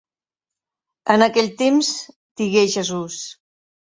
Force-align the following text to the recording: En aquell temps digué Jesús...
En 1.15 1.25
aquell 1.25 1.51
temps 1.59 1.91
digué 2.43 2.63
Jesús... 2.79 3.19